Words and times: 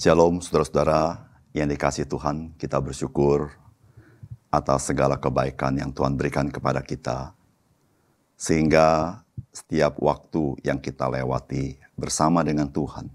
Shalom 0.00 0.40
saudara-saudara 0.40 1.28
yang 1.52 1.68
dikasih 1.68 2.08
Tuhan, 2.08 2.56
kita 2.56 2.80
bersyukur 2.80 3.52
atas 4.48 4.88
segala 4.88 5.20
kebaikan 5.20 5.76
yang 5.76 5.92
Tuhan 5.92 6.16
berikan 6.16 6.48
kepada 6.48 6.80
kita. 6.80 7.36
Sehingga 8.32 9.20
setiap 9.52 10.00
waktu 10.00 10.56
yang 10.64 10.80
kita 10.80 11.04
lewati 11.04 11.76
bersama 12.00 12.40
dengan 12.40 12.72
Tuhan 12.72 13.12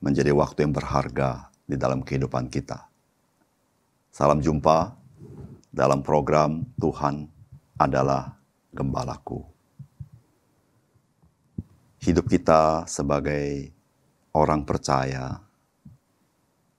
menjadi 0.00 0.32
waktu 0.32 0.64
yang 0.64 0.72
berharga 0.72 1.52
di 1.68 1.76
dalam 1.76 2.00
kehidupan 2.00 2.48
kita. 2.48 2.88
Salam 4.08 4.40
jumpa 4.40 4.96
dalam 5.68 6.00
program 6.00 6.72
Tuhan 6.80 7.28
adalah 7.76 8.40
Gembalaku. 8.72 9.44
Hidup 12.00 12.32
kita 12.32 12.88
sebagai 12.88 13.68
orang 14.32 14.64
percaya 14.64 15.51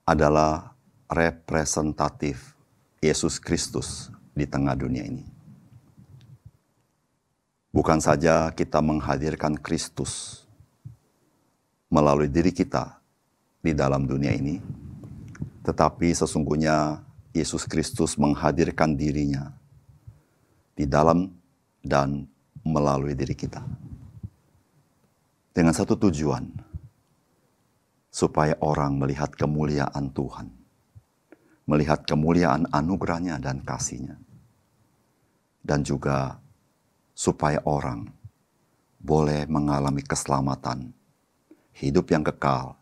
adalah 0.03 0.75
representatif 1.07 2.55
Yesus 2.99 3.39
Kristus 3.39 4.11
di 4.35 4.43
tengah 4.43 4.75
dunia 4.75 5.03
ini. 5.03 5.23
Bukan 7.73 7.97
saja 7.97 8.53
kita 8.53 8.83
menghadirkan 8.85 9.57
Kristus 9.57 10.45
melalui 11.89 12.29
diri 12.29 12.53
kita 12.53 13.01
di 13.63 13.73
dalam 13.73 14.05
dunia 14.05 14.29
ini, 14.29 14.61
tetapi 15.65 16.13
sesungguhnya 16.13 17.01
Yesus 17.33 17.65
Kristus 17.65 18.13
menghadirkan 18.19 18.93
dirinya 18.93 19.57
di 20.77 20.85
dalam 20.85 21.33
dan 21.81 22.29
melalui 22.61 23.17
diri 23.17 23.33
kita. 23.33 23.65
Dengan 25.53 25.73
satu 25.73 25.97
tujuan, 25.97 26.49
supaya 28.13 28.53
orang 28.61 29.01
melihat 29.01 29.33
kemuliaan 29.33 30.13
Tuhan, 30.13 30.53
melihat 31.65 32.05
kemuliaan 32.05 32.69
anugerahnya 32.69 33.41
dan 33.41 33.65
kasihnya. 33.65 34.21
Dan 35.65 35.81
juga 35.81 36.37
supaya 37.17 37.57
orang 37.65 38.05
boleh 39.01 39.49
mengalami 39.49 40.05
keselamatan, 40.05 40.93
hidup 41.73 42.13
yang 42.13 42.21
kekal, 42.21 42.77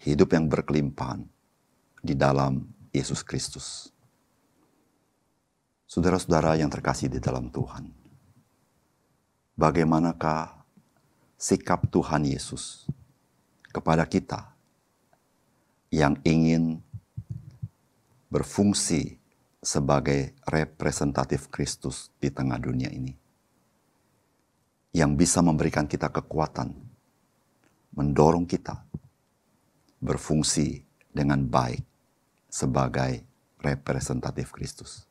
hidup 0.00 0.32
yang 0.32 0.48
berkelimpahan 0.48 1.28
di 2.00 2.16
dalam 2.16 2.72
Yesus 2.88 3.20
Kristus. 3.20 3.92
Saudara-saudara 5.84 6.56
yang 6.56 6.72
terkasih 6.72 7.12
di 7.12 7.20
dalam 7.20 7.52
Tuhan, 7.52 7.92
bagaimanakah 9.60 10.64
sikap 11.36 11.84
Tuhan 11.92 12.24
Yesus 12.24 12.88
kepada 13.72 14.04
kita 14.04 14.52
yang 15.88 16.20
ingin 16.24 16.80
berfungsi 18.32 19.20
sebagai 19.60 20.32
representatif 20.48 21.52
Kristus 21.52 22.08
di 22.16 22.32
tengah 22.32 22.56
dunia 22.56 22.88
ini. 22.88 23.12
Yang 24.92 25.24
bisa 25.24 25.40
memberikan 25.40 25.88
kita 25.88 26.12
kekuatan, 26.12 26.72
mendorong 27.96 28.44
kita 28.44 28.84
berfungsi 30.00 30.84
dengan 31.12 31.44
baik 31.44 31.80
sebagai 32.52 33.24
representatif 33.60 34.52
Kristus. 34.52 35.08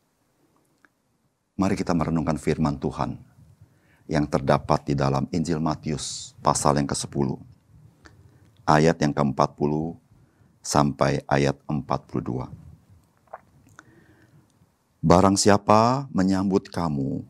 Mari 1.57 1.77
kita 1.77 1.93
merenungkan 1.93 2.37
firman 2.41 2.77
Tuhan 2.77 3.17
yang 4.09 4.25
terdapat 4.25 4.91
di 4.91 4.93
dalam 4.97 5.29
Injil 5.29 5.61
Matius 5.61 6.33
pasal 6.41 6.81
yang 6.81 6.89
ke-10 6.89 7.50
ayat 8.71 8.95
yang 9.03 9.11
ke-40 9.11 9.99
sampai 10.63 11.19
ayat 11.27 11.59
42. 11.67 12.47
Barang 15.03 15.35
siapa 15.35 16.07
menyambut 16.15 16.71
kamu, 16.71 17.27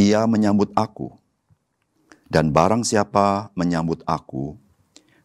ia 0.00 0.24
menyambut 0.24 0.72
aku. 0.72 1.12
Dan 2.26 2.50
barang 2.50 2.82
siapa 2.82 3.52
menyambut 3.52 4.00
aku, 4.08 4.56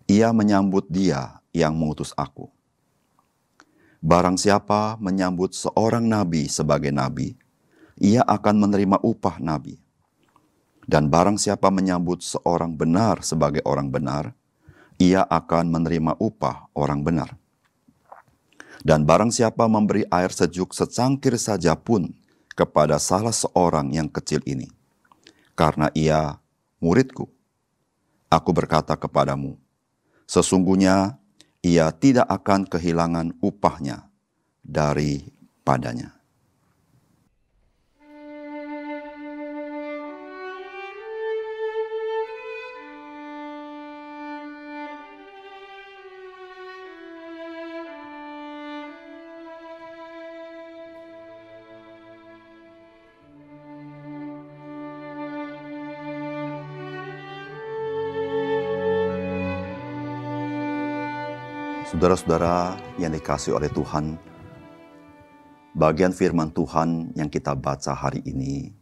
ia 0.06 0.36
menyambut 0.36 0.86
dia 0.92 1.40
yang 1.56 1.74
mengutus 1.74 2.12
aku. 2.14 2.52
Barang 4.04 4.36
siapa 4.36 5.00
menyambut 5.00 5.54
seorang 5.54 6.04
nabi 6.04 6.50
sebagai 6.50 6.92
nabi, 6.92 7.38
ia 8.02 8.26
akan 8.26 8.68
menerima 8.68 8.98
upah 9.02 9.38
nabi. 9.38 9.78
Dan 10.90 11.08
barang 11.08 11.38
siapa 11.38 11.70
menyambut 11.70 12.26
seorang 12.26 12.74
benar 12.74 13.22
sebagai 13.22 13.62
orang 13.64 13.94
benar, 13.94 14.34
ia 15.02 15.26
akan 15.26 15.74
menerima 15.74 16.14
upah 16.22 16.70
orang 16.78 17.02
benar. 17.02 17.34
Dan 18.86 19.02
barang 19.02 19.34
siapa 19.34 19.66
memberi 19.66 20.06
air 20.14 20.30
sejuk 20.30 20.78
secangkir 20.78 21.38
saja 21.42 21.74
pun 21.74 22.14
kepada 22.54 23.02
salah 23.02 23.34
seorang 23.34 23.90
yang 23.94 24.06
kecil 24.06 24.46
ini, 24.46 24.70
karena 25.58 25.90
ia 25.98 26.38
muridku, 26.78 27.30
aku 28.30 28.50
berkata 28.54 28.94
kepadamu, 28.94 29.58
sesungguhnya 30.30 31.18
ia 31.62 31.90
tidak 31.94 32.26
akan 32.30 32.66
kehilangan 32.66 33.38
upahnya 33.42 34.10
daripadanya. 34.66 36.21
Saudara-saudara 62.02 62.82
yang 62.98 63.14
dikasih 63.14 63.54
oleh 63.54 63.70
Tuhan, 63.70 64.18
bagian 65.78 66.10
firman 66.10 66.50
Tuhan 66.50 67.14
yang 67.14 67.30
kita 67.30 67.54
baca 67.54 67.94
hari 67.94 68.26
ini 68.26 68.74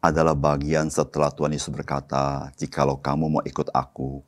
adalah 0.00 0.32
bagian 0.32 0.88
setelah 0.88 1.28
Tuhan 1.28 1.52
Yesus 1.52 1.68
berkata, 1.68 2.48
"Jikalau 2.56 2.96
kamu 2.96 3.28
mau 3.28 3.44
ikut 3.44 3.68
aku, 3.76 4.24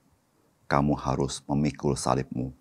kamu 0.69 0.93
harus 0.93 1.41
memikul 1.49 1.97
salibmu." 1.97 2.53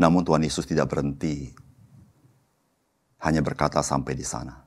Namun 0.00 0.24
Tuhan 0.24 0.40
Yesus 0.40 0.64
tidak 0.64 0.88
berhenti 0.88 1.52
hanya 3.20 3.44
berkata 3.44 3.84
sampai 3.84 4.16
di 4.16 4.24
sana. 4.24 4.64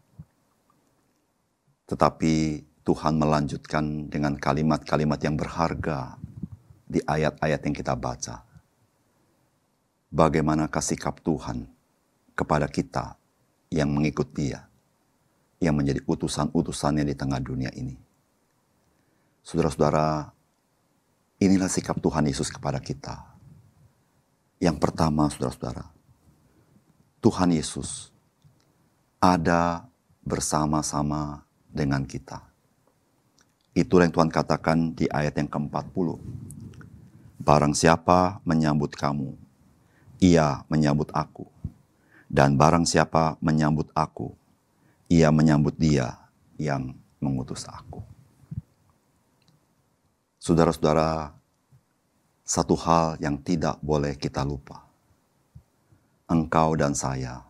Tetapi 1.89 2.61
Tuhan 2.85 3.17
melanjutkan 3.17 4.13
dengan 4.13 4.37
kalimat-kalimat 4.37 5.17
yang 5.25 5.41
berharga 5.41 6.21
di 6.93 7.01
ayat-ayat 7.01 7.59
yang 7.65 7.73
kita 7.73 7.97
baca. 7.97 8.52
Bagaimana 10.13 10.69
sikap 10.69 11.25
Tuhan 11.25 11.65
kepada 12.37 12.69
kita 12.69 13.17
yang 13.73 13.89
mengikut 13.89 14.29
dia, 14.29 14.69
yang 15.57 15.73
menjadi 15.73 16.05
utusan-utusannya 16.05 17.01
di 17.01 17.17
tengah 17.17 17.41
dunia 17.41 17.73
ini. 17.73 17.97
Saudara-saudara, 19.41 20.29
inilah 21.41 21.65
sikap 21.65 21.97
Tuhan 21.97 22.29
Yesus 22.29 22.53
kepada 22.53 22.77
kita. 22.77 23.25
Yang 24.61 24.77
pertama, 24.77 25.33
saudara-saudara, 25.33 25.89
Tuhan 27.17 27.49
Yesus 27.49 28.13
ada 29.17 29.89
bersama-sama 30.21 31.41
dengan 31.73 32.05
kita. 32.05 32.39
Itulah 33.73 34.05
yang 34.05 34.13
Tuhan 34.13 34.29
katakan 34.29 34.93
di 34.93 35.09
ayat 35.09 35.33
yang 35.41 35.49
ke-40 35.49 36.21
Barang 37.43 37.75
siapa 37.75 38.39
menyambut 38.47 38.95
kamu, 38.95 39.35
ia 40.23 40.63
menyambut 40.71 41.11
aku. 41.11 41.43
Dan 42.31 42.55
barang 42.55 42.87
siapa 42.87 43.35
menyambut 43.43 43.91
aku, 43.91 44.31
ia 45.11 45.27
menyambut 45.29 45.75
dia 45.75 46.15
yang 46.55 46.95
mengutus 47.19 47.67
aku. 47.67 47.99
Saudara-saudara, 50.39 51.35
satu 52.41 52.73
hal 52.79 53.19
yang 53.19 53.37
tidak 53.37 53.77
boleh 53.83 54.15
kita 54.15 54.41
lupa. 54.41 54.81
Engkau 56.25 56.73
dan 56.73 56.95
saya 56.97 57.43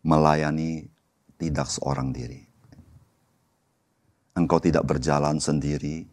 melayani 0.00 0.88
tidak 1.36 1.68
seorang 1.68 2.14
diri. 2.14 2.48
Engkau 4.38 4.62
tidak 4.62 4.86
berjalan 4.86 5.36
sendiri 5.42 6.06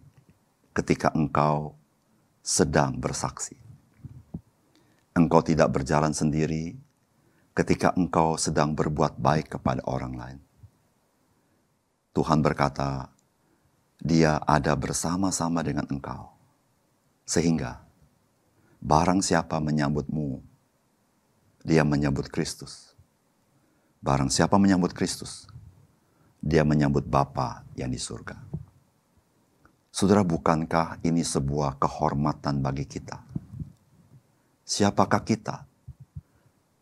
ketika 0.76 1.14
engkau 1.16 1.78
sedang 2.44 2.98
bersaksi. 3.00 3.65
Engkau 5.16 5.40
tidak 5.40 5.72
berjalan 5.72 6.12
sendiri 6.12 6.76
ketika 7.56 7.96
engkau 7.96 8.36
sedang 8.36 8.76
berbuat 8.76 9.16
baik 9.16 9.56
kepada 9.56 9.80
orang 9.88 10.12
lain. 10.12 10.40
Tuhan 12.12 12.44
berkata, 12.44 13.08
Dia 13.96 14.44
ada 14.44 14.76
bersama-sama 14.76 15.64
dengan 15.64 15.88
engkau, 15.88 16.36
sehingga 17.24 17.80
barang 18.84 19.24
siapa 19.24 19.56
menyambutmu, 19.64 20.44
dia 21.64 21.88
menyambut 21.88 22.28
Kristus. 22.28 22.92
Barang 24.04 24.28
siapa 24.28 24.60
menyambut 24.60 24.92
Kristus, 24.92 25.48
dia 26.44 26.68
menyambut 26.68 27.08
Bapa 27.08 27.64
yang 27.80 27.88
di 27.88 27.98
surga. 28.04 28.36
Saudara, 29.96 30.28
bukankah 30.28 31.00
ini 31.08 31.24
sebuah 31.24 31.80
kehormatan 31.80 32.60
bagi 32.60 32.84
kita? 32.84 33.35
Siapakah 34.66 35.22
kita? 35.22 35.70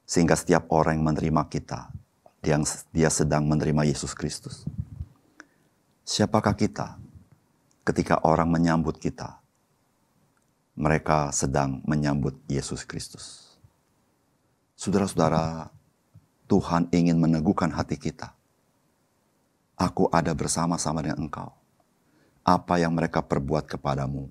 Sehingga 0.07 0.39
setiap 0.39 0.71
orang 0.71 0.99
yang 0.99 1.07
menerima 1.11 1.43
kita, 1.51 1.91
dia, 2.39 2.55
dia 2.95 3.09
sedang 3.11 3.43
menerima 3.43 3.83
Yesus 3.83 4.15
Kristus. 4.15 4.63
Siapakah 6.07 6.55
kita 6.55 6.95
ketika 7.83 8.23
orang 8.23 8.47
menyambut 8.47 8.95
kita? 8.99 9.39
Mereka 10.73 11.29
sedang 11.35 11.83
menyambut 11.85 12.39
Yesus 12.49 12.87
Kristus. 12.87 13.53
Saudara-saudara, 14.73 15.69
Tuhan 16.49 16.89
ingin 16.89 17.19
meneguhkan 17.19 17.69
hati 17.69 17.99
kita. 17.99 18.33
Aku 19.77 20.09
ada 20.09 20.33
bersama-sama 20.33 21.03
dengan 21.05 21.29
engkau 21.29 21.53
apa 22.43 22.75
yang 22.75 22.91
mereka 22.91 23.23
perbuat 23.23 23.71
kepadamu, 23.71 24.27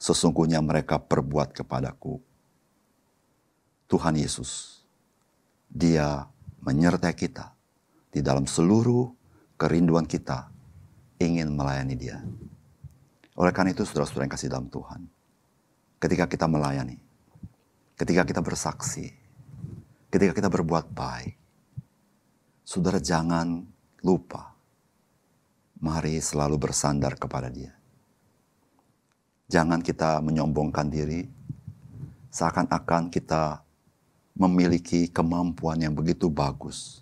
sesungguhnya 0.00 0.64
mereka 0.64 0.96
perbuat 0.96 1.52
kepadaku. 1.52 2.16
Tuhan 3.86 4.18
Yesus, 4.18 4.82
Dia 5.70 6.26
menyertai 6.62 7.14
kita 7.14 7.54
di 8.10 8.18
dalam 8.22 8.46
seluruh 8.46 9.14
kerinduan 9.54 10.06
kita 10.06 10.50
ingin 11.22 11.54
melayani 11.54 11.94
Dia. 11.94 12.18
Oleh 13.36 13.52
karena 13.52 13.70
itu, 13.70 13.86
saudara-saudara 13.86 14.26
yang 14.26 14.34
kasih 14.34 14.50
dalam 14.50 14.68
Tuhan, 14.72 15.06
ketika 16.00 16.24
kita 16.26 16.46
melayani, 16.48 16.98
ketika 17.94 18.26
kita 18.26 18.40
bersaksi, 18.42 19.12
ketika 20.10 20.32
kita 20.32 20.48
berbuat 20.48 20.90
baik, 20.90 21.36
saudara 22.64 22.98
jangan 22.98 23.62
lupa 24.02 24.56
mari 25.78 26.18
selalu 26.18 26.56
bersandar 26.56 27.14
kepada 27.20 27.52
Dia. 27.52 27.76
Jangan 29.46 29.78
kita 29.78 30.18
menyombongkan 30.24 30.90
diri, 30.90 31.22
seakan-akan 32.34 33.14
kita 33.14 33.65
memiliki 34.36 35.08
kemampuan 35.08 35.80
yang 35.80 35.96
begitu 35.96 36.28
bagus, 36.28 37.00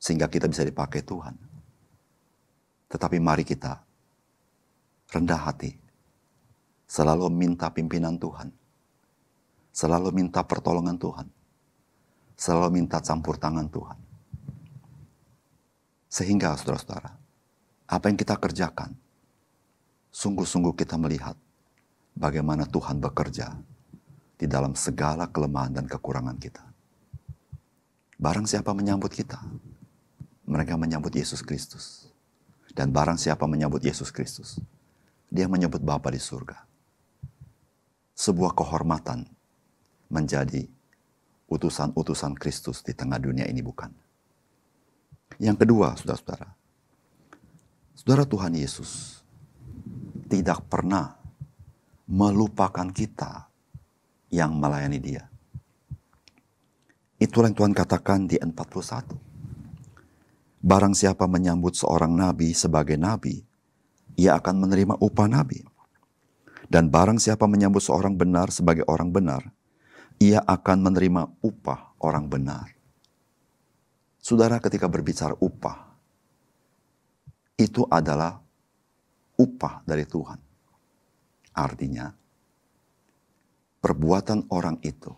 sehingga 0.00 0.26
kita 0.26 0.48
bisa 0.48 0.64
dipakai 0.64 1.04
Tuhan. 1.04 1.36
Tetapi 2.88 3.20
mari 3.20 3.44
kita 3.44 3.84
rendah 5.12 5.40
hati, 5.44 5.76
selalu 6.88 7.28
minta 7.28 7.68
pimpinan 7.68 8.16
Tuhan, 8.16 8.48
selalu 9.76 10.08
minta 10.12 10.40
pertolongan 10.40 10.96
Tuhan, 10.96 11.28
selalu 12.36 12.80
minta 12.80 13.04
campur 13.04 13.36
tangan 13.36 13.68
Tuhan. 13.68 13.98
Sehingga 16.08 16.56
saudara-saudara, 16.56 17.12
apa 17.88 18.04
yang 18.08 18.16
kita 18.16 18.36
kerjakan, 18.40 18.96
sungguh-sungguh 20.12 20.76
kita 20.76 20.96
melihat 20.96 21.36
bagaimana 22.16 22.68
Tuhan 22.68 23.00
bekerja 23.00 23.52
di 24.42 24.50
dalam 24.50 24.74
segala 24.74 25.30
kelemahan 25.30 25.70
dan 25.70 25.86
kekurangan 25.86 26.34
kita. 26.34 26.66
Barang 28.18 28.42
siapa 28.42 28.74
menyambut 28.74 29.14
kita, 29.14 29.38
mereka 30.50 30.74
menyambut 30.74 31.14
Yesus 31.14 31.46
Kristus. 31.46 32.10
Dan 32.74 32.90
barang 32.90 33.22
siapa 33.22 33.46
menyambut 33.46 33.86
Yesus 33.86 34.10
Kristus, 34.10 34.58
dia 35.30 35.46
menyebut 35.46 35.78
Bapa 35.78 36.10
di 36.10 36.18
surga. 36.18 36.58
Sebuah 38.18 38.58
kehormatan 38.58 39.30
menjadi 40.10 40.66
utusan-utusan 41.46 42.34
Kristus 42.34 42.82
di 42.82 42.98
tengah 42.98 43.22
dunia 43.22 43.46
ini 43.46 43.62
bukan. 43.62 43.94
Yang 45.38 45.62
kedua, 45.62 45.94
saudara-saudara, 45.94 46.50
Saudara 47.92 48.26
Tuhan 48.26 48.58
Yesus 48.58 49.22
tidak 50.26 50.66
pernah 50.66 51.14
melupakan 52.08 52.88
kita 52.90 53.51
yang 54.32 54.56
melayani 54.56 54.98
dia. 54.98 55.28
Itulah 57.20 57.52
yang 57.52 57.58
Tuhan 57.60 57.76
katakan 57.76 58.26
di 58.26 58.40
41. 58.40 59.14
Barang 60.64 60.96
siapa 60.96 61.28
menyambut 61.28 61.76
seorang 61.76 62.10
nabi 62.10 62.56
sebagai 62.56 62.98
nabi, 62.98 63.44
ia 64.18 64.34
akan 64.40 64.66
menerima 64.66 64.98
upah 64.98 65.28
nabi. 65.28 65.62
Dan 66.66 66.88
barang 66.88 67.20
siapa 67.20 67.44
menyambut 67.44 67.84
seorang 67.84 68.16
benar 68.16 68.48
sebagai 68.48 68.88
orang 68.88 69.12
benar, 69.12 69.52
ia 70.16 70.40
akan 70.40 70.88
menerima 70.88 71.28
upah 71.44 71.92
orang 72.00 72.26
benar. 72.26 72.72
Saudara 74.22 74.56
ketika 74.62 74.88
berbicara 74.88 75.36
upah, 75.36 75.92
itu 77.58 77.84
adalah 77.90 78.40
upah 79.36 79.82
dari 79.84 80.06
Tuhan. 80.06 80.38
Artinya, 81.52 82.21
perbuatan 83.82 84.46
orang 84.54 84.78
itu 84.86 85.10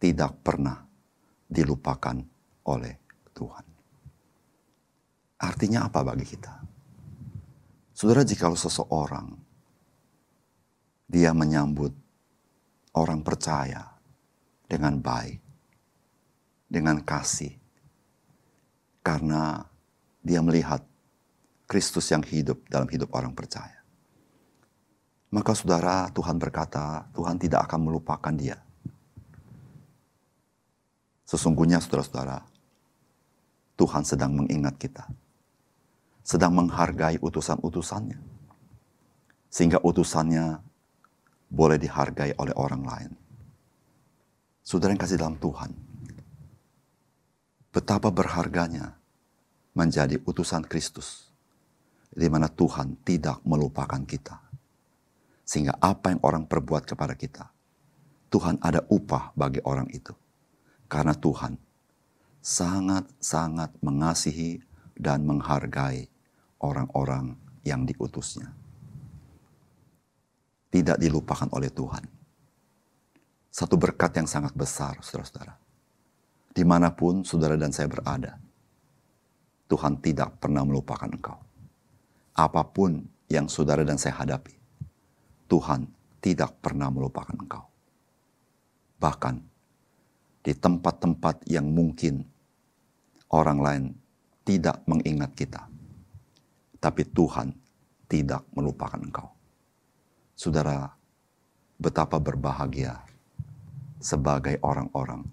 tidak 0.00 0.40
pernah 0.40 0.80
dilupakan 1.44 2.16
oleh 2.64 2.94
Tuhan. 3.36 3.66
Artinya 5.40 5.84
apa 5.92 6.00
bagi 6.00 6.24
kita? 6.24 6.52
Saudara, 7.92 8.24
jika 8.24 8.48
seseorang 8.56 9.36
dia 11.04 11.36
menyambut 11.36 11.92
orang 12.96 13.20
percaya 13.20 13.84
dengan 14.64 14.96
baik, 14.96 15.40
dengan 16.64 17.04
kasih, 17.04 17.52
karena 19.04 19.68
dia 20.24 20.40
melihat 20.40 20.80
Kristus 21.68 22.08
yang 22.08 22.24
hidup 22.24 22.64
dalam 22.68 22.88
hidup 22.88 23.12
orang 23.12 23.36
percaya. 23.36 23.79
Maka 25.30 25.54
saudara, 25.54 26.10
Tuhan 26.10 26.42
berkata, 26.42 27.06
Tuhan 27.14 27.38
tidak 27.38 27.70
akan 27.70 27.86
melupakan 27.86 28.34
dia. 28.34 28.58
Sesungguhnya 31.22 31.78
saudara-saudara, 31.78 32.42
Tuhan 33.78 34.02
sedang 34.02 34.34
mengingat 34.34 34.74
kita. 34.74 35.06
Sedang 36.26 36.58
menghargai 36.58 37.22
utusan-utusannya. 37.22 38.18
Sehingga 39.46 39.78
utusannya 39.86 40.58
boleh 41.46 41.78
dihargai 41.78 42.34
oleh 42.34 42.54
orang 42.58 42.82
lain. 42.82 43.12
Saudara 44.66 44.90
yang 44.90 45.02
kasih 45.02 45.18
dalam 45.18 45.38
Tuhan, 45.38 45.70
betapa 47.70 48.10
berharganya 48.10 48.98
menjadi 49.78 50.18
utusan 50.26 50.66
Kristus, 50.66 51.30
di 52.10 52.26
mana 52.26 52.50
Tuhan 52.50 52.98
tidak 53.06 53.38
melupakan 53.46 54.02
kita. 54.02 54.49
Sehingga 55.50 55.74
apa 55.82 56.14
yang 56.14 56.22
orang 56.22 56.46
perbuat 56.46 56.86
kepada 56.86 57.18
kita, 57.18 57.50
Tuhan 58.30 58.62
ada 58.62 58.86
upah 58.86 59.34
bagi 59.34 59.58
orang 59.66 59.90
itu. 59.90 60.14
Karena 60.86 61.10
Tuhan 61.10 61.58
sangat-sangat 62.38 63.74
mengasihi 63.82 64.62
dan 64.94 65.26
menghargai 65.26 66.06
orang-orang 66.62 67.34
yang 67.66 67.82
diutusnya. 67.82 68.46
Tidak 70.70 71.02
dilupakan 71.02 71.50
oleh 71.50 71.74
Tuhan. 71.74 72.06
Satu 73.50 73.74
berkat 73.74 74.22
yang 74.22 74.30
sangat 74.30 74.54
besar, 74.54 75.02
saudara-saudara. 75.02 75.58
Di 76.54 76.62
mana 76.62 76.94
pun 76.94 77.26
saudara 77.26 77.58
dan 77.58 77.74
saya 77.74 77.90
berada, 77.90 78.38
Tuhan 79.66 79.98
tidak 79.98 80.38
pernah 80.38 80.62
melupakan 80.62 81.10
engkau. 81.10 81.42
Apa 82.38 82.62
pun 82.70 83.02
yang 83.26 83.50
saudara 83.50 83.82
dan 83.82 83.98
saya 83.98 84.14
hadapi, 84.14 84.59
Tuhan 85.50 85.90
tidak 86.22 86.62
pernah 86.62 86.86
melupakan 86.94 87.34
engkau. 87.34 87.66
Bahkan 89.02 89.34
di 90.46 90.52
tempat-tempat 90.54 91.50
yang 91.50 91.66
mungkin 91.66 92.22
orang 93.34 93.58
lain 93.58 93.84
tidak 94.46 94.78
mengingat 94.86 95.34
kita, 95.34 95.66
tapi 96.78 97.02
Tuhan 97.10 97.50
tidak 98.06 98.46
melupakan 98.54 99.00
engkau. 99.02 99.28
saudara, 100.38 100.88
betapa 101.76 102.16
berbahagia 102.16 102.96
sebagai 104.00 104.56
orang-orang 104.64 105.28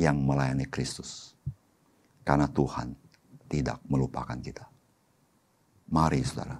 yang 0.00 0.16
melayani 0.16 0.64
Kristus. 0.64 1.36
Karena 2.24 2.48
Tuhan 2.48 2.96
tidak 3.52 3.84
melupakan 3.84 4.36
kita. 4.40 4.64
Mari 5.92 6.24
saudara, 6.24 6.56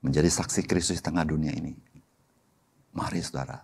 menjadi 0.00 0.28
saksi 0.32 0.64
Kristus 0.64 1.00
di 1.00 1.04
tengah 1.04 1.24
dunia 1.24 1.52
ini. 1.52 1.76
Mari 2.96 3.20
saudara, 3.22 3.60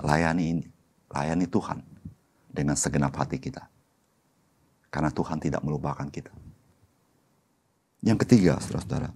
layani 0.00 0.44
ini, 0.58 0.64
layani 1.12 1.46
Tuhan 1.46 1.78
dengan 2.50 2.74
segenap 2.74 3.14
hati 3.14 3.38
kita. 3.38 3.68
Karena 4.90 5.10
Tuhan 5.12 5.38
tidak 5.42 5.62
melupakan 5.62 6.06
kita. 6.06 6.32
Yang 8.04 8.18
ketiga, 8.26 8.60
saudara-saudara. 8.60 9.10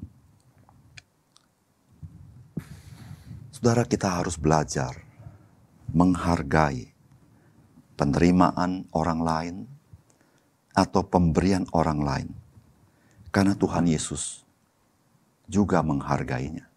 Saudara 3.52 3.82
kita 3.82 4.06
harus 4.06 4.38
belajar 4.38 4.94
menghargai 5.90 6.94
penerimaan 7.99 8.87
orang 8.94 9.20
lain 9.20 9.56
atau 10.78 11.02
pemberian 11.02 11.66
orang 11.75 11.99
lain. 11.99 12.28
Karena 13.35 13.58
Tuhan 13.58 13.90
Yesus 13.90 14.47
juga 15.48 15.80
menghargainya. 15.80 16.68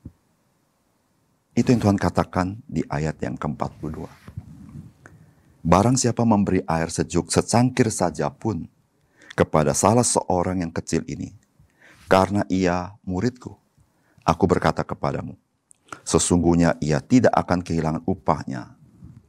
Itu 1.52 1.76
yang 1.76 1.84
Tuhan 1.84 2.00
katakan 2.00 2.64
di 2.64 2.82
ayat 2.88 3.20
yang 3.20 3.36
ke-42. 3.36 4.08
Barang 5.62 6.00
siapa 6.00 6.24
memberi 6.24 6.64
air 6.66 6.88
sejuk 6.88 7.30
secangkir 7.30 7.92
saja 7.92 8.32
pun 8.32 8.66
kepada 9.36 9.76
salah 9.76 10.08
seorang 10.08 10.64
yang 10.64 10.72
kecil 10.72 11.04
ini, 11.06 11.36
karena 12.08 12.48
ia 12.48 12.96
muridku, 13.04 13.54
aku 14.24 14.44
berkata 14.48 14.82
kepadamu, 14.82 15.36
sesungguhnya 16.08 16.80
ia 16.80 17.04
tidak 17.04 17.36
akan 17.36 17.60
kehilangan 17.62 18.04
upahnya 18.08 18.74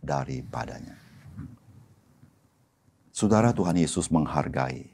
daripadanya. 0.00 0.96
Saudara 3.12 3.52
Tuhan 3.52 3.76
Yesus 3.76 4.08
menghargai 4.08 4.88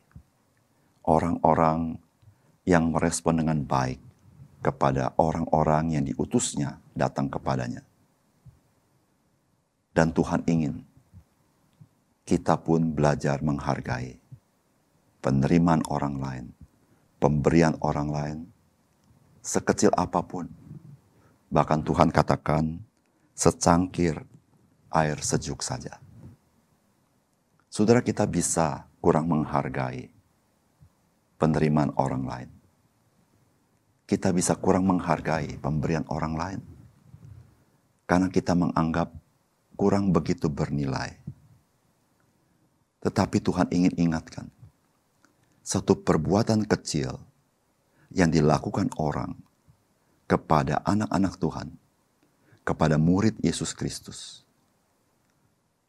orang-orang 1.07 2.03
yang 2.67 2.91
merespon 2.91 3.39
dengan 3.39 3.63
baik 3.63 4.08
kepada 4.59 5.15
orang-orang 5.17 5.99
yang 5.99 6.05
diutusnya 6.05 6.83
datang 6.97 7.31
kepadanya. 7.31 7.83
Dan 9.95 10.15
Tuhan 10.15 10.47
ingin 10.47 10.83
kita 12.27 12.61
pun 12.61 12.93
belajar 12.93 13.41
menghargai 13.43 14.21
penerimaan 15.25 15.83
orang 15.91 16.17
lain, 16.19 16.47
pemberian 17.19 17.75
orang 17.83 18.09
lain, 18.11 18.39
sekecil 19.43 19.91
apa 19.97 20.23
pun. 20.23 20.47
Bahkan 21.49 21.81
Tuhan 21.83 22.13
katakan 22.13 22.79
secangkir 23.33 24.21
air 24.93 25.19
sejuk 25.19 25.65
saja 25.65 25.97
saudara 27.79 28.03
kita 28.03 28.27
bisa 28.27 28.89
kurang 28.99 29.31
menghargai 29.31 30.11
penerimaan 31.39 31.95
orang 31.95 32.25
lain. 32.27 32.51
Kita 34.09 34.33
bisa 34.33 34.57
kurang 34.57 34.89
menghargai 34.89 35.61
pemberian 35.61 36.09
orang 36.09 36.33
lain. 36.33 36.61
Karena 38.09 38.33
kita 38.33 38.57
menganggap 38.57 39.13
kurang 39.77 40.17
begitu 40.17 40.49
bernilai. 40.49 41.13
Tetapi 43.05 43.37
Tuhan 43.45 43.69
ingin 43.69 43.93
ingatkan, 44.01 44.49
satu 45.61 45.93
perbuatan 46.01 46.65
kecil 46.65 47.21
yang 48.09 48.33
dilakukan 48.33 48.89
orang 48.97 49.37
kepada 50.25 50.81
anak-anak 50.89 51.37
Tuhan, 51.37 51.69
kepada 52.65 52.97
murid 52.97 53.37
Yesus 53.45 53.77
Kristus, 53.77 54.49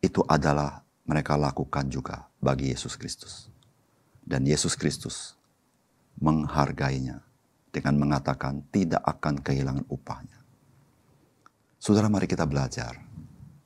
itu 0.03 0.19
adalah 0.27 0.83
mereka 1.07 1.39
lakukan 1.39 1.88
juga 1.88 2.27
bagi 2.43 2.75
Yesus 2.75 2.99
Kristus. 2.99 3.47
Dan 4.21 4.43
Yesus 4.43 4.75
Kristus 4.75 5.39
menghargainya 6.19 7.23
dengan 7.69 7.95
mengatakan 8.01 8.65
tidak 8.73 9.01
akan 9.05 9.41
kehilangan 9.41 9.85
upahnya. 9.89 10.39
Saudara 11.79 12.11
mari 12.11 12.27
kita 12.27 12.43
belajar 12.43 12.99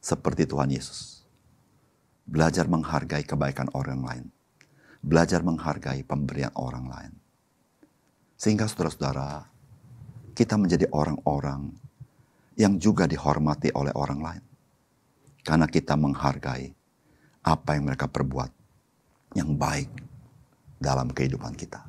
seperti 0.04 0.46
Tuhan 0.46 0.70
Yesus. 0.70 1.24
Belajar 2.24 2.68
menghargai 2.68 3.24
kebaikan 3.24 3.72
orang 3.76 4.04
lain. 4.04 4.26
Belajar 5.04 5.44
menghargai 5.44 6.04
pemberian 6.08 6.52
orang 6.56 6.86
lain. 6.88 7.14
Sehingga 8.40 8.68
saudara-saudara, 8.68 9.48
kita 10.36 10.56
menjadi 10.56 10.88
orang-orang 10.92 11.72
yang 12.56 12.80
juga 12.80 13.08
dihormati 13.08 13.72
oleh 13.76 13.92
orang 13.96 14.20
lain. 14.20 14.44
Karena 15.44 15.68
kita 15.68 16.00
menghargai 16.00 16.72
apa 17.44 17.70
yang 17.76 17.84
mereka 17.92 18.08
perbuat 18.08 18.52
yang 19.36 19.56
baik 19.60 19.92
dalam 20.80 21.12
kehidupan 21.12 21.56
kita. 21.56 21.84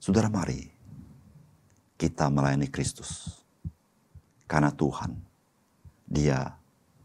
Saudara 0.00 0.28
mari 0.28 0.73
kita 1.94 2.26
melayani 2.30 2.66
Kristus. 2.68 3.42
Karena 4.44 4.70
Tuhan, 4.74 5.14
dia 6.04 6.52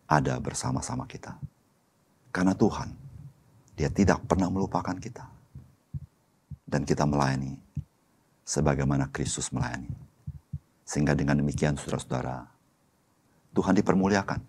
ada 0.10 0.36
bersama-sama 0.41 1.05
kita. 1.05 1.38
Karena 2.34 2.53
Tuhan, 2.53 2.89
dia 3.77 3.89
tidak 3.89 4.25
pernah 4.25 4.50
melupakan 4.51 4.98
kita. 4.98 5.25
Dan 6.69 6.86
kita 6.86 7.05
melayani 7.05 7.58
sebagaimana 8.46 9.10
Kristus 9.10 9.50
melayani. 9.50 9.89
Sehingga 10.86 11.17
dengan 11.17 11.41
demikian 11.41 11.77
saudara-saudara, 11.77 12.46
Tuhan 13.53 13.77
dipermuliakan. 13.77 14.41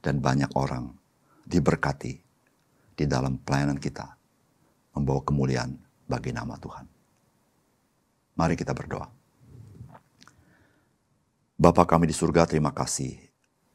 Dan 0.00 0.16
banyak 0.24 0.56
orang 0.56 0.88
diberkati 1.44 2.14
di 2.96 3.04
dalam 3.04 3.36
pelayanan 3.36 3.76
kita, 3.76 4.16
membawa 4.96 5.20
kemuliaan 5.20 5.76
bagi 6.08 6.32
nama 6.32 6.56
Tuhan. 6.56 6.88
Mari 8.40 8.56
kita 8.56 8.72
berdoa. 8.72 9.19
Bapa 11.60 11.84
kami 11.84 12.08
di 12.08 12.16
surga, 12.16 12.48
terima 12.48 12.72
kasih 12.72 13.20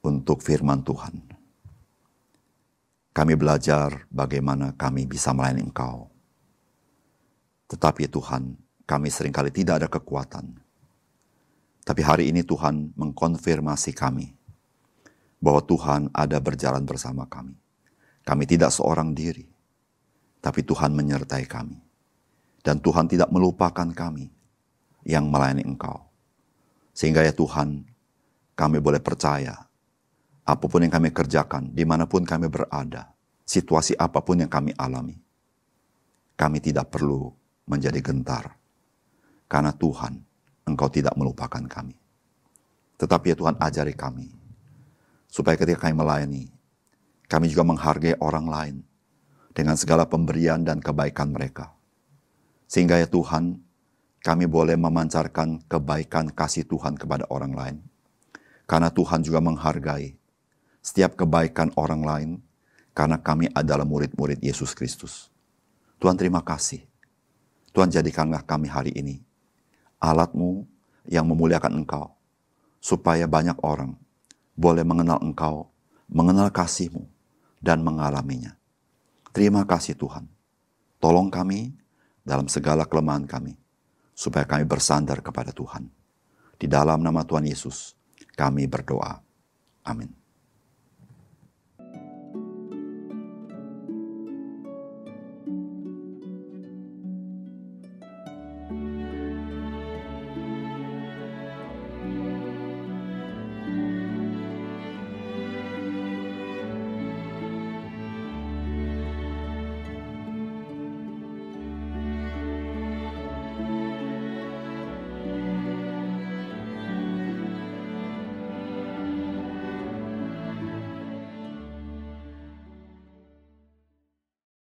untuk 0.01 0.41
firman 0.41 0.81
Tuhan. 0.81 1.21
Kami 3.13 3.33
belajar 3.37 4.09
bagaimana 4.09 4.73
kami 4.73 5.05
bisa 5.05 5.29
melayani 5.37 5.69
Engkau. 5.69 6.09
Tetapi 7.69 8.09
Tuhan, 8.09 8.57
kami 8.89 9.13
sering 9.13 9.29
kali 9.29 9.53
tidak 9.53 9.85
ada 9.85 9.85
kekuatan. 9.85 10.57
Tapi 11.85 12.01
hari 12.01 12.33
ini 12.33 12.41
Tuhan 12.41 12.89
mengkonfirmasi 12.97 13.93
kami 13.93 14.33
bahwa 15.37 15.61
Tuhan 15.61 16.09
ada 16.09 16.41
berjalan 16.41 16.81
bersama 16.89 17.29
kami. 17.29 17.53
Kami 18.25 18.49
tidak 18.49 18.73
seorang 18.73 19.13
diri, 19.13 19.45
tapi 20.41 20.65
Tuhan 20.65 20.89
menyertai 20.89 21.45
kami. 21.45 21.77
Dan 22.65 22.81
Tuhan 22.81 23.05
tidak 23.05 23.29
melupakan 23.29 23.85
kami 23.93 24.33
yang 25.05 25.29
melayani 25.29 25.61
Engkau. 25.61 26.14
Sehingga 26.95 27.27
ya 27.27 27.35
Tuhan, 27.35 27.83
kami 28.55 28.79
boleh 28.79 29.03
percaya 29.03 29.67
apa 30.47 30.65
pun 30.71 30.79
yang 30.79 30.93
kami 30.93 31.11
kerjakan, 31.11 31.75
di 31.75 31.83
mana 31.83 32.07
pun 32.07 32.23
kami 32.23 32.47
berada, 32.47 33.11
situasi 33.43 33.99
apa 33.99 34.23
pun 34.23 34.39
yang 34.39 34.49
kami 34.49 34.71
alami, 34.79 35.19
kami 36.39 36.63
tidak 36.63 36.93
perlu 36.93 37.33
menjadi 37.67 37.99
gentar. 37.99 38.55
Karena 39.51 39.75
Tuhan, 39.75 40.21
Engkau 40.65 40.89
tidak 40.89 41.17
melupakan 41.17 41.61
kami. 41.65 41.97
Tetapi 42.95 43.25
ya 43.33 43.35
Tuhan 43.35 43.57
ajari 43.59 43.93
kami, 43.97 44.29
supaya 45.27 45.57
ketika 45.57 45.89
kami 45.89 45.97
melayani, 45.97 46.45
kami 47.25 47.49
juga 47.49 47.65
menghargai 47.65 48.15
orang 48.21 48.45
lain 48.47 48.75
dengan 49.51 49.75
segala 49.75 50.05
pemberian 50.05 50.61
dan 50.61 50.77
kebaikan 50.77 51.33
mereka. 51.33 51.73
Sehingga 52.69 53.01
ya 53.01 53.09
Tuhan, 53.09 53.64
kami 54.25 54.49
boleh 54.49 54.73
memancarkan 54.73 55.61
kebaikan 55.69 56.33
kasih 56.33 56.65
Tuhan 56.65 56.97
kepada 56.97 57.29
orang 57.29 57.53
lain. 57.53 57.77
Karena 58.65 58.89
Tuhan 58.89 59.21
juga 59.21 59.37
menghargai 59.37 60.17
setiap 60.81 61.13
kebaikan 61.13 61.69
orang 61.77 62.01
lain 62.01 62.29
karena 62.97 63.21
kami 63.21 63.53
adalah 63.53 63.85
murid-murid 63.85 64.41
Yesus 64.41 64.73
Kristus. 64.73 65.29
Tuhan 66.01 66.17
terima 66.17 66.41
kasih. 66.41 66.81
Tuhan 67.69 67.93
jadikanlah 67.93 68.41
kami 68.41 68.65
hari 68.65 68.97
ini 68.97 69.21
alatmu 70.01 70.65
yang 71.05 71.29
memuliakan 71.29 71.85
engkau. 71.85 72.09
Supaya 72.81 73.25
banyak 73.25 73.61
orang 73.65 73.97
boleh 74.53 74.85
mengenal 74.85 75.17
engkau, 75.21 75.69
mengenal 76.05 76.53
kasihmu, 76.53 77.05
dan 77.57 77.81
mengalaminya. 77.81 78.53
Terima 79.33 79.65
kasih 79.65 79.97
Tuhan. 79.97 80.29
Tolong 81.01 81.33
kami 81.33 81.73
dalam 82.21 82.45
segala 82.45 82.85
kelemahan 82.85 83.25
kami, 83.25 83.57
supaya 84.15 84.47
kami 84.47 84.63
bersandar 84.63 85.19
kepada 85.19 85.51
Tuhan. 85.51 85.91
Di 86.55 86.71
dalam 86.71 87.03
nama 87.03 87.27
Tuhan 87.27 87.45
Yesus, 87.45 87.93
kami 88.33 88.65
berdoa. 88.65 89.19
Amin. 89.83 90.24